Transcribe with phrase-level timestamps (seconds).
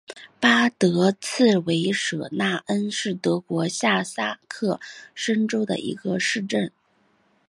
[0.39, 4.79] 巴德茨维舍纳恩是德国下萨克
[5.15, 6.71] 森州的一个市镇。